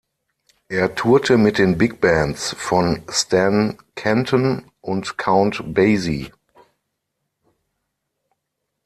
Er 0.67 0.95
tourte 0.95 1.37
mit 1.37 1.59
den 1.59 1.77
Bigbands 1.77 2.55
von 2.57 3.03
Stan 3.07 3.77
Kenton 3.93 4.71
und 4.81 5.15
Count 5.19 5.75
Basie. 5.75 6.31